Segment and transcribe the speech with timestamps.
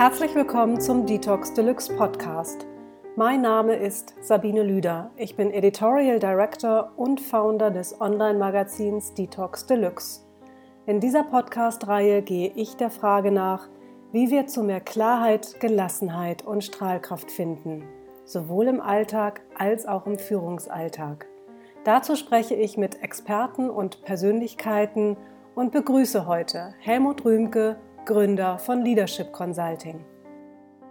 [0.00, 2.66] Herzlich willkommen zum Detox Deluxe Podcast.
[3.16, 5.10] Mein Name ist Sabine Lüder.
[5.16, 10.22] Ich bin Editorial Director und Founder des Online-Magazins Detox Deluxe.
[10.86, 13.68] In dieser Podcast-Reihe gehe ich der Frage nach,
[14.10, 17.84] wie wir zu mehr Klarheit, Gelassenheit und Strahlkraft finden,
[18.24, 21.26] sowohl im Alltag als auch im Führungsalltag.
[21.84, 25.18] Dazu spreche ich mit Experten und Persönlichkeiten
[25.54, 27.76] und begrüße heute Helmut Rühmke,
[28.10, 30.04] Gründer von Leadership Consulting.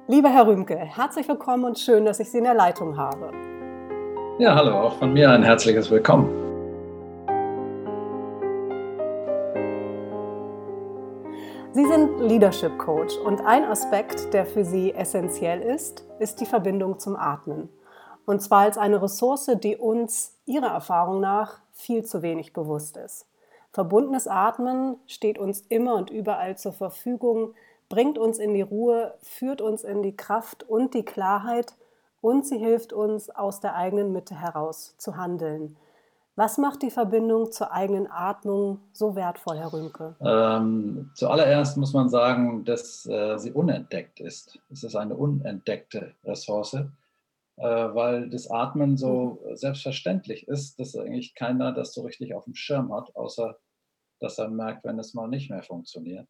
[0.07, 3.33] Lieber Herr Rühmke, herzlich willkommen und schön, dass ich Sie in der Leitung habe.
[4.37, 6.29] Ja, hallo, auch von mir ein herzliches Willkommen.
[11.73, 16.99] Sie sind Leadership Coach und ein Aspekt, der für Sie essentiell ist, ist die Verbindung
[16.99, 17.67] zum Atmen.
[18.25, 23.25] Und zwar als eine Ressource, die uns Ihrer Erfahrung nach viel zu wenig bewusst ist.
[23.71, 27.53] Verbundenes Atmen steht uns immer und überall zur Verfügung,
[27.87, 31.75] bringt uns in die Ruhe, führt uns in die Kraft und die Klarheit
[32.21, 35.77] und sie hilft uns, aus der eigenen Mitte heraus zu handeln.
[36.35, 40.15] Was macht die Verbindung zur eigenen Atmung so wertvoll, Herr Rümke?
[40.21, 44.57] Ähm, zuallererst muss man sagen, dass äh, sie unentdeckt ist.
[44.71, 46.77] Es ist eine unentdeckte Ressource.
[47.59, 49.55] Äh, weil das Atmen so mhm.
[49.57, 53.57] selbstverständlich ist, dass eigentlich keiner das so richtig auf dem Schirm hat, außer
[54.21, 56.25] dass er merkt, wenn es mal nicht mehr funktioniert.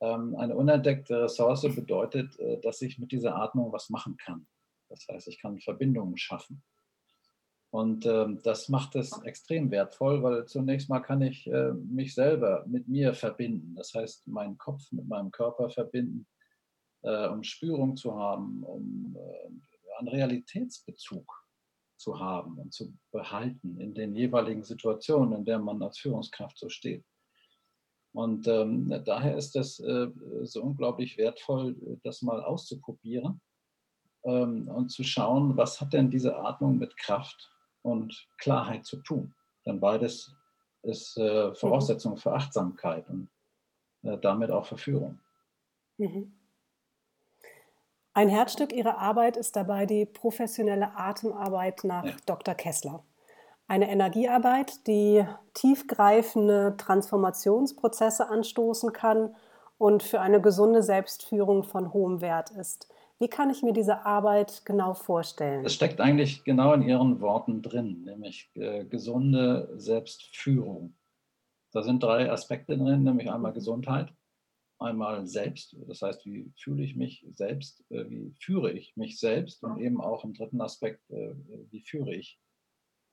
[0.00, 4.48] Ähm, eine unentdeckte Ressource bedeutet, äh, dass ich mit dieser Atmung was machen kann.
[4.88, 6.64] Das heißt, ich kann Verbindungen schaffen.
[7.70, 12.64] Und ähm, das macht es extrem wertvoll, weil zunächst mal kann ich äh, mich selber
[12.66, 13.76] mit mir verbinden.
[13.76, 16.26] Das heißt, meinen Kopf mit meinem Körper verbinden,
[17.00, 19.16] um Spürung zu haben, um
[19.98, 21.44] an Realitätsbezug
[21.96, 26.68] zu haben und zu behalten in den jeweiligen Situationen, in der man als Führungskraft so
[26.68, 27.04] steht.
[28.12, 30.08] Und ähm, daher ist es äh,
[30.42, 33.40] so unglaublich wertvoll, das mal auszuprobieren
[34.24, 37.50] ähm, und zu schauen, was hat denn diese Atmung mit Kraft
[37.82, 39.34] und Klarheit zu tun.
[39.66, 40.34] Denn beides
[40.82, 43.28] ist äh, Voraussetzung für Achtsamkeit und
[44.02, 45.20] äh, damit auch für Führung.
[45.98, 46.37] Mhm.
[48.18, 52.12] Ein Herzstück ihrer Arbeit ist dabei die professionelle Atemarbeit nach ja.
[52.26, 52.56] Dr.
[52.56, 53.04] Kessler.
[53.68, 55.24] Eine Energiearbeit, die
[55.54, 59.36] tiefgreifende Transformationsprozesse anstoßen kann
[59.76, 62.92] und für eine gesunde Selbstführung von hohem Wert ist.
[63.20, 65.64] Wie kann ich mir diese Arbeit genau vorstellen?
[65.64, 70.92] Es steckt eigentlich genau in Ihren Worten drin, nämlich äh, gesunde Selbstführung.
[71.70, 74.12] Da sind drei Aspekte drin, nämlich einmal Gesundheit,
[74.78, 79.62] einmal selbst, das heißt, wie fühle ich mich selbst, äh, wie führe ich mich selbst
[79.64, 81.34] und eben auch im dritten Aspekt, äh,
[81.70, 82.38] wie führe ich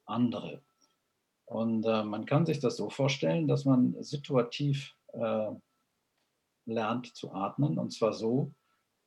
[0.06, 0.62] andere.
[1.46, 4.94] Und äh, man kann sich das so vorstellen, dass man situativ
[6.66, 8.52] lernt zu atmen und zwar so,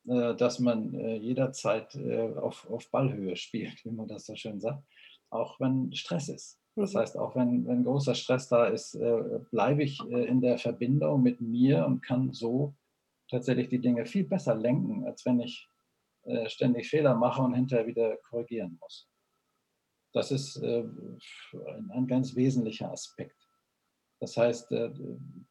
[0.05, 1.95] dass man jederzeit
[2.39, 4.83] auf, auf Ballhöhe spielt, wie man das so schön sagt,
[5.29, 6.59] auch wenn Stress ist.
[6.79, 6.99] Das mhm.
[6.99, 11.23] heißt, auch wenn, wenn großer Stress da ist, äh, bleibe ich äh, in der Verbindung
[11.23, 12.75] mit mir und kann so
[13.29, 15.69] tatsächlich die Dinge viel besser lenken, als wenn ich
[16.25, 19.09] äh, ständig Fehler mache und hinterher wieder korrigieren muss.
[20.13, 20.85] Das ist äh,
[21.67, 23.37] ein, ein, ganz wesentlicher Aspekt.
[24.21, 24.91] Das heißt, äh,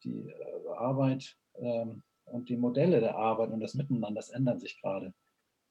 [0.02, 4.80] die äh, Arbeit ähm, und die Modelle der Arbeit und das Miteinander, das ändern sich
[4.80, 5.14] gerade.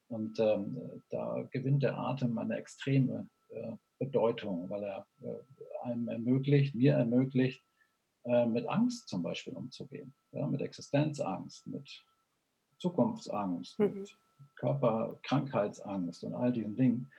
[0.08, 3.28] Und ähm, da gewinnt der Atem eine extreme
[3.98, 7.64] Bedeutung, weil er äh, einem ermöglicht, mir ermöglicht,
[8.24, 12.04] äh, mit Angst zum Beispiel umzugehen, ja, mit Existenzangst, mit
[12.78, 14.00] Zukunftsangst, mhm.
[14.00, 14.18] mit
[14.56, 17.10] Körperkrankheitsangst und all diesen Dingen.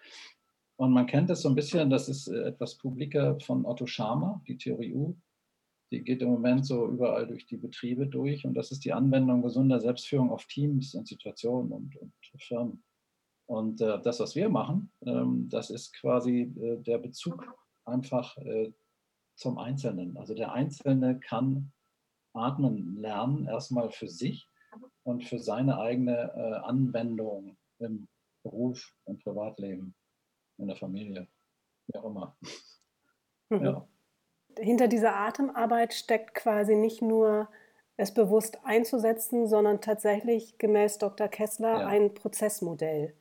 [0.77, 4.41] Und man kennt es so ein bisschen, das ist äh, etwas publiker von Otto Scharmer,
[4.47, 5.15] die Theorie U.
[5.91, 8.45] Die geht im Moment so überall durch die Betriebe durch.
[8.45, 12.83] Und das ist die Anwendung gesunder Selbstführung auf Teams, Institutionen und, und Firmen.
[13.49, 17.51] Und äh, das, was wir machen, ähm, das ist quasi äh, der Bezug
[17.83, 18.71] einfach äh,
[19.35, 20.17] zum Einzelnen.
[20.17, 21.71] Also der Einzelne kann
[22.33, 24.47] atmen lernen, erstmal für sich
[25.01, 28.07] und für seine eigene äh, Anwendung im
[28.43, 29.95] Beruf, im Privatleben,
[30.59, 31.27] in der Familie,
[31.87, 32.37] wie auch immer.
[33.49, 33.63] Mhm.
[33.63, 33.87] Ja.
[34.59, 37.49] Hinter dieser Atemarbeit steckt quasi nicht nur
[37.97, 41.27] es bewusst einzusetzen, sondern tatsächlich gemäß Dr.
[41.27, 41.87] Kessler ja.
[41.87, 43.15] ein Prozessmodell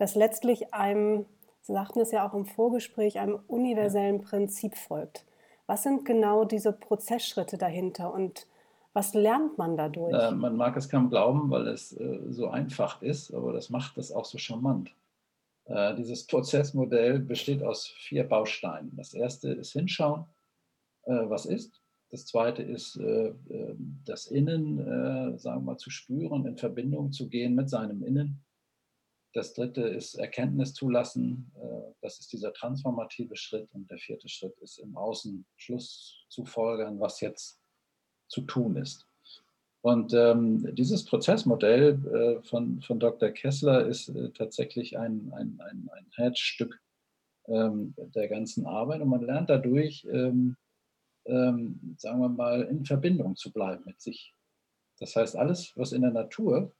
[0.00, 1.26] das letztlich einem,
[1.60, 5.26] Sie sagten es ja auch im Vorgespräch, einem universellen Prinzip folgt.
[5.66, 8.46] Was sind genau diese Prozessschritte dahinter und
[8.94, 10.14] was lernt man dadurch?
[10.14, 13.98] Äh, man mag es kaum glauben, weil es äh, so einfach ist, aber das macht
[13.98, 14.90] es auch so charmant.
[15.66, 18.96] Äh, dieses Prozessmodell besteht aus vier Bausteinen.
[18.96, 20.24] Das erste ist hinschauen,
[21.02, 21.82] äh, was ist.
[22.10, 23.34] Das zweite ist, äh,
[24.04, 28.42] das Innen, sagen wir mal, zu spüren, in Verbindung zu gehen mit seinem Innen.
[29.32, 31.52] Das dritte ist Erkenntnis zulassen.
[32.00, 33.68] Das ist dieser transformative Schritt.
[33.72, 37.60] Und der vierte Schritt ist im Außen Schluss zu folgern, was jetzt
[38.28, 39.06] zu tun ist.
[39.82, 42.04] Und ähm, dieses Prozessmodell
[42.42, 43.30] äh, von, von Dr.
[43.30, 46.78] Kessler ist äh, tatsächlich ein, ein, ein, ein Herzstück
[47.46, 49.00] ähm, der ganzen Arbeit.
[49.00, 50.56] Und man lernt dadurch, ähm,
[51.24, 54.34] ähm sagen wir mal, in Verbindung zu bleiben mit sich.
[54.98, 56.72] Das heißt, alles, was in der Natur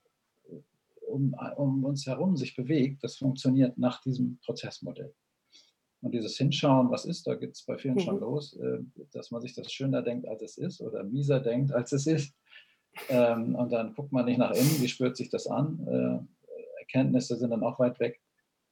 [1.11, 5.13] um, um uns herum sich bewegt, das funktioniert nach diesem Prozessmodell.
[6.01, 7.99] Und dieses Hinschauen, was ist, da geht es bei vielen mhm.
[7.99, 8.79] schon los, äh,
[9.11, 12.33] dass man sich das schöner denkt, als es ist, oder mieser denkt, als es ist
[13.09, 15.79] ähm, und dann guckt man nicht nach innen, wie spürt sich das an.
[15.87, 18.19] Äh, Erkenntnisse sind dann auch weit weg.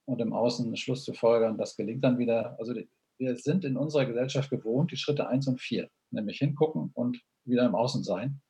[0.06, 2.57] Und im Außen Schluss zu folgern, das gelingt dann wieder.
[2.59, 2.74] Also
[3.18, 7.65] wir sind in unserer Gesellschaft gewohnt, die Schritte 1 und 4, nämlich hingucken und wieder
[7.65, 8.42] im Außen sein,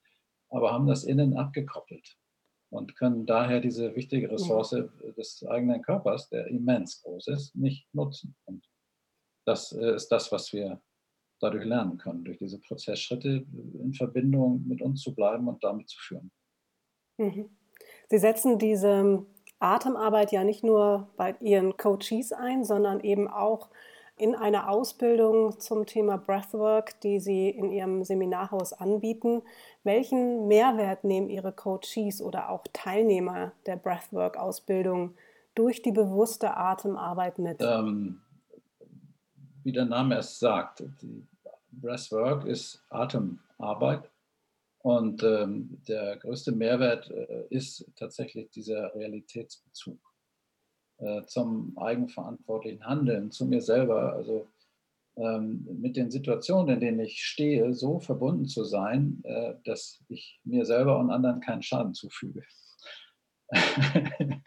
[0.50, 2.18] aber haben das Innen abgekoppelt
[2.69, 4.83] und können daher diese wichtige Ressource ja.
[5.18, 8.36] des eigenen Körpers, der immens groß ist, nicht nutzen.
[8.45, 8.68] Und
[9.45, 10.81] das äh, ist das, was wir
[11.39, 13.45] dadurch lernen können, durch diese Prozessschritte
[13.80, 16.31] in Verbindung mit uns zu bleiben und damit zu führen.
[17.18, 17.50] Mhm.
[18.10, 19.25] Sie setzen diese
[19.60, 23.69] Atemarbeit ja nicht nur bei Ihren Coaches ein, sondern eben auch
[24.19, 29.42] in einer Ausbildung zum Thema Breathwork, die Sie in Ihrem Seminarhaus anbieten.
[29.83, 35.16] Welchen Mehrwert nehmen Ihre Coaches oder auch Teilnehmer der Breathwork-Ausbildung
[35.56, 37.62] durch die bewusste Atemarbeit mit?
[37.62, 38.21] Ähm,
[39.63, 40.83] wie der Name es sagt,
[41.71, 44.10] Breathwork ist Atemarbeit.
[44.81, 49.98] Und ähm, der größte Mehrwert äh, ist tatsächlich dieser Realitätsbezug
[50.99, 54.47] äh, zum eigenverantwortlichen Handeln, zu mir selber, also
[55.19, 60.39] ähm, mit den Situationen, in denen ich stehe, so verbunden zu sein, äh, dass ich
[60.43, 62.43] mir selber und anderen keinen Schaden zufüge.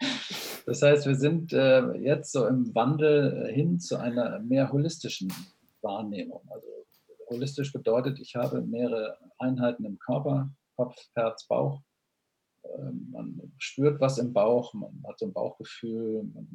[0.65, 5.31] das heißt, wir sind äh, jetzt so im Wandel hin zu einer mehr holistischen
[5.81, 6.41] Wahrnehmung.
[6.49, 6.67] Also
[7.29, 11.81] holistisch bedeutet, ich habe mehrere Einheiten im Körper, Kopf, Herz, Bauch.
[12.63, 16.47] Ähm, man spürt was im Bauch, man hat so ein Bauchgefühl, man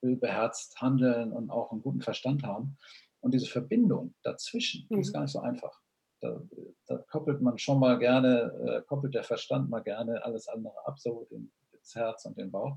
[0.00, 2.76] will beherzt handeln und auch einen guten Verstand haben.
[3.20, 5.12] Und diese Verbindung dazwischen, die ist mhm.
[5.12, 5.80] gar nicht so einfach.
[6.20, 6.40] Da,
[6.86, 10.98] da, koppelt man schon mal gerne, äh, koppelt der Verstand mal gerne alles andere ab,
[10.98, 12.76] so den, das Herz und den Bauch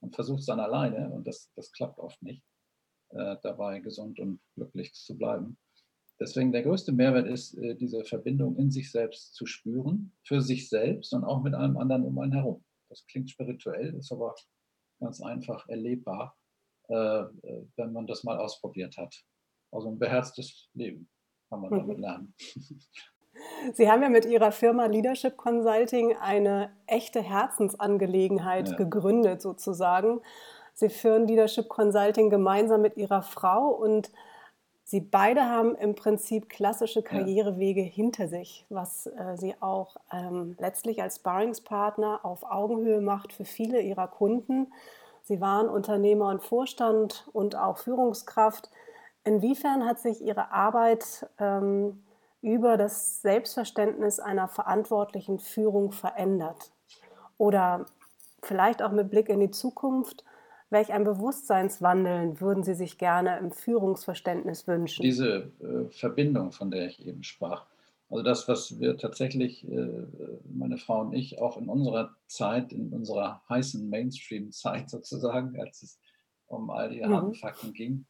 [0.00, 2.42] und versucht es dann alleine und das, das klappt oft nicht,
[3.10, 5.56] äh, dabei gesund und glücklich zu bleiben.
[6.20, 10.68] Deswegen der größte Mehrwert ist, äh, diese Verbindung in sich selbst zu spüren, für sich
[10.68, 12.62] selbst und auch mit allem anderen um einen herum.
[12.90, 14.34] Das klingt spirituell, ist aber
[15.00, 16.36] ganz einfach erlebbar,
[16.88, 19.14] äh, äh, wenn man das mal ausprobiert hat.
[19.72, 21.08] Also ein beherztes Leben
[21.48, 22.02] kann man damit mhm.
[22.02, 22.34] lernen.
[23.72, 28.76] Sie haben ja mit Ihrer Firma Leadership Consulting eine echte Herzensangelegenheit ja.
[28.76, 30.20] gegründet, sozusagen.
[30.74, 34.10] Sie führen Leadership Consulting gemeinsam mit Ihrer Frau und
[34.90, 37.88] Sie beide haben im Prinzip klassische Karrierewege ja.
[37.88, 43.80] hinter sich, was äh, sie auch ähm, letztlich als Sparringspartner auf Augenhöhe macht für viele
[43.82, 44.72] ihrer Kunden.
[45.22, 48.68] Sie waren Unternehmer und Vorstand und auch Führungskraft.
[49.22, 52.02] Inwiefern hat sich Ihre Arbeit ähm,
[52.42, 56.72] über das Selbstverständnis einer verantwortlichen Führung verändert?
[57.38, 57.86] Oder
[58.42, 60.24] vielleicht auch mit Blick in die Zukunft,
[60.70, 65.02] Welch ein Bewusstseinswandeln würden Sie sich gerne im Führungsverständnis wünschen?
[65.02, 67.66] Diese äh, Verbindung, von der ich eben sprach.
[68.08, 70.06] Also das, was wir tatsächlich, äh,
[70.44, 76.00] meine Frau und ich, auch in unserer Zeit, in unserer heißen Mainstream-Zeit sozusagen, als es
[76.46, 77.34] um all die harten mhm.
[77.34, 78.06] Fakten ging,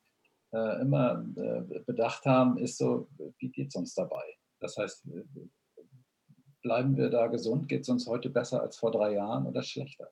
[0.52, 4.22] äh, immer äh, bedacht haben, ist so, wie geht es uns dabei?
[4.58, 5.06] Das heißt,
[6.62, 7.68] bleiben wir da gesund?
[7.68, 10.10] Geht es uns heute besser als vor drei Jahren oder schlechter?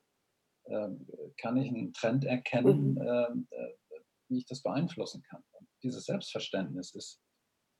[0.69, 1.07] Ähm,
[1.37, 3.01] kann ich einen Trend erkennen, mhm.
[3.01, 3.69] Ähm, äh,
[4.27, 5.43] wie ich das beeinflussen kann.
[5.53, 7.19] Und dieses Selbstverständnis ist,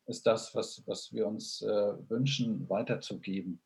[0.08, 3.62] ist das, was, was wir uns äh, wünschen, weiterzugeben,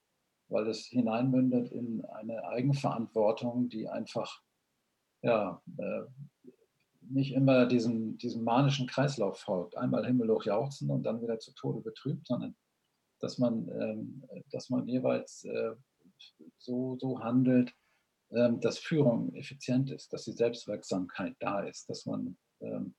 [0.50, 4.42] weil es hineinmündet in eine Eigenverantwortung, die einfach
[5.22, 6.02] ja, äh,
[7.00, 9.78] nicht immer diesem, diesem manischen Kreislauf folgt.
[9.78, 12.58] Einmal himmelhoch jauchzen und dann wieder zu Tode betrübt, sondern
[13.22, 15.48] dass man, ähm, dass man jeweils
[16.58, 17.74] so, so handelt,
[18.34, 22.96] dass Führung effizient ist, dass die Selbstwirksamkeit da ist, dass man ähm,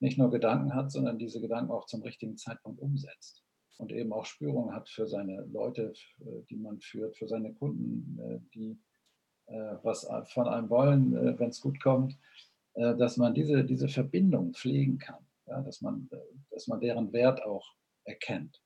[0.00, 3.42] nicht nur Gedanken hat, sondern diese Gedanken auch zum richtigen Zeitpunkt umsetzt
[3.78, 5.92] und eben auch Spürung hat für seine Leute,
[6.50, 8.78] die man führt, für seine Kunden, äh, die
[9.46, 12.18] äh, was von einem wollen, äh, wenn es gut kommt,
[12.76, 16.10] dass man diese, diese Verbindung pflegen kann, ja, dass, man,
[16.50, 17.64] dass man deren Wert auch
[18.02, 18.60] erkennt.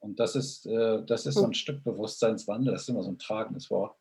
[0.00, 3.18] Und das ist, äh, das ist so ein Stück Bewusstseinswandel, das ist immer so ein
[3.18, 3.96] tragendes Wort.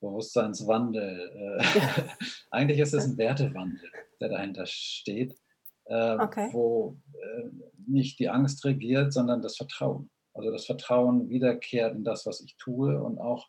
[0.00, 1.58] Bewusstseinswandel.
[1.60, 1.80] Äh,
[2.50, 3.90] eigentlich ist es ein Wertewandel,
[4.20, 5.38] der dahinter steht,
[5.84, 6.48] äh, okay.
[6.52, 7.50] wo äh,
[7.86, 10.10] nicht die Angst regiert, sondern das Vertrauen.
[10.34, 13.48] Also das Vertrauen wiederkehrt in das, was ich tue und auch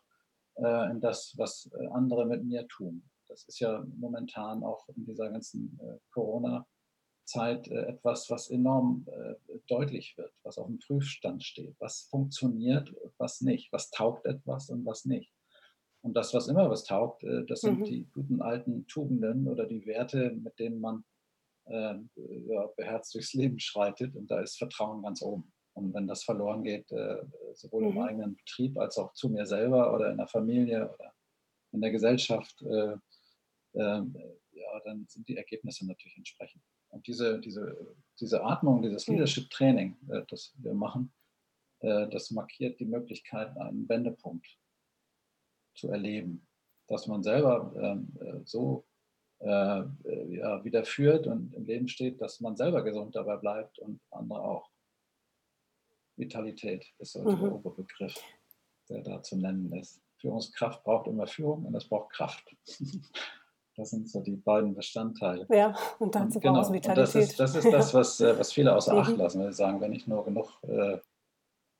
[0.56, 3.08] äh, in das, was andere mit mir tun.
[3.28, 5.78] Das ist ja momentan auch in dieser ganzen
[6.10, 9.06] Corona-Zeit etwas, was enorm
[9.68, 11.76] deutlich wird, was auf dem Prüfstand steht.
[11.78, 15.32] Was funktioniert, was nicht, was taugt etwas und was nicht.
[16.02, 17.84] Und das, was immer was taugt, das sind mhm.
[17.84, 21.04] die guten alten Tugenden oder die Werte, mit denen man
[21.66, 21.94] äh,
[22.46, 24.16] ja, beherzt durchs Leben schreitet.
[24.16, 25.52] Und da ist Vertrauen ganz oben.
[25.74, 27.22] Und wenn das verloren geht, äh,
[27.54, 27.90] sowohl mhm.
[27.90, 31.12] im eigenen Betrieb als auch zu mir selber oder in der Familie oder
[31.72, 32.96] in der Gesellschaft, äh,
[33.74, 34.02] äh,
[34.52, 36.62] ja, dann sind die Ergebnisse natürlich entsprechend.
[36.88, 39.14] Und diese, diese, diese Atmung, dieses mhm.
[39.14, 41.12] Leadership-Training, äh, das wir machen,
[41.80, 44.46] äh, das markiert die Möglichkeit, einen Wendepunkt
[45.80, 46.46] zu erleben,
[46.86, 48.84] dass man selber ähm, äh, so
[49.42, 54.42] ja, wieder führt und im Leben steht, dass man selber gesund dabei bleibt und andere
[54.42, 54.70] auch.
[56.20, 57.40] Vitalität ist so mhm.
[57.40, 58.14] der Oberbegriff,
[58.88, 60.00] der da zu nennen ist.
[60.18, 62.54] Führungskraft braucht immer Führung und es braucht Kraft.
[63.76, 65.46] Das sind so die beiden Bestandteile.
[65.48, 66.98] Ja, und dann und, genau, Vitalität.
[66.98, 69.18] das ist das, ist das was, äh, was viele außer Acht mhm.
[69.18, 70.98] lassen, wenn sie sagen, wenn ich nur genug äh,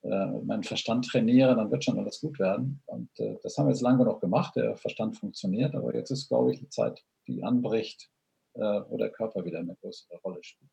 [0.03, 2.83] äh, meinen Verstand trainiere, dann wird schon alles gut werden.
[2.87, 4.57] Und äh, das haben wir jetzt lange genug gemacht.
[4.57, 8.11] Der Verstand funktioniert, aber jetzt ist, glaube ich, die Zeit, die anbricht,
[8.55, 10.71] äh, wo der Körper wieder eine größere Rolle spielt.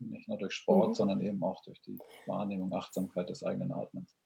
[0.00, 0.94] Nicht nur durch Sport, mhm.
[0.94, 4.16] sondern eben auch durch die Wahrnehmung, Achtsamkeit des eigenen Atmens.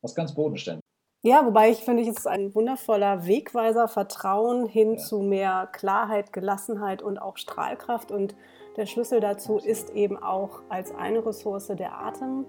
[0.00, 0.82] Was ganz bodenständig.
[1.24, 4.96] Ja, wobei ich finde, es ist ein wundervoller Wegweiser, Vertrauen hin ja.
[4.96, 8.10] zu mehr Klarheit, Gelassenheit und auch Strahlkraft.
[8.10, 8.34] Und
[8.76, 12.44] der Schlüssel dazu ist eben auch als eine Ressource der Atem,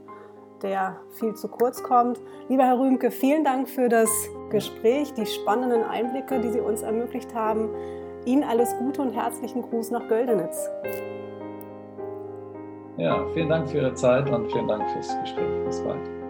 [0.63, 2.19] der viel zu kurz kommt.
[2.49, 4.09] Lieber Herr Rühmke, vielen Dank für das
[4.49, 7.69] Gespräch, die spannenden Einblicke, die Sie uns ermöglicht haben.
[8.25, 10.69] Ihnen alles Gute und herzlichen Gruß nach Göldenitz.
[12.97, 15.65] Ja, vielen Dank für Ihre Zeit und vielen Dank fürs Gespräch.
[15.65, 16.22] Bis bald.